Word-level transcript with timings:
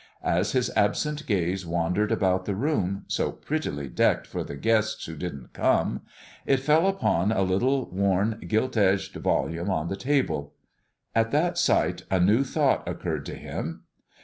As 0.23 0.53
his 0.53 0.71
absent 0.75 1.27
gaze 1.27 1.63
wandered 1.63 2.11
about 2.11 2.45
the 2.45 2.55
room, 2.55 3.05
so 3.07 3.31
prettily 3.31 3.87
decked 3.87 4.25
for 4.25 4.43
the 4.43 4.55
guests 4.55 5.05
who 5.05 5.15
didn't 5.15 5.53
come, 5.53 6.01
it 6.43 6.57
fell 6.59 6.87
upon 6.87 7.31
a 7.31 7.43
little 7.43 7.87
worn, 7.91 8.41
gilt 8.47 8.75
edged 8.77 9.13
volume 9.17 9.69
on 9.69 9.89
the 9.89 9.95
table. 9.95 10.55
At 11.13 11.29
that 11.29 11.59
sight, 11.59 12.01
a 12.09 12.19
new 12.19 12.43
thought 12.43 12.87
occurred 12.89 13.27
to 13.27 13.35
him. 13.35 13.83